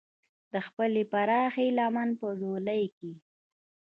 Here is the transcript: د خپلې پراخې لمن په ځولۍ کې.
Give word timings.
د 0.53 0.55
خپلې 0.67 1.01
پراخې 1.11 1.67
لمن 1.77 2.09
په 2.19 2.27
ځولۍ 2.39 2.83
کې. 2.97 3.11